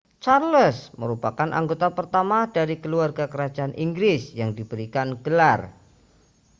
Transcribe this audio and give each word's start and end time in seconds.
charles 0.23 0.77
merupakan 1.01 1.49
anggota 1.59 1.87
pertama 1.97 2.39
dari 2.55 2.75
keluarga 2.83 3.25
kerajaan 3.33 3.73
inggris 3.85 4.21
yang 4.39 4.49
diberikan 4.59 5.07
gelar 5.25 5.61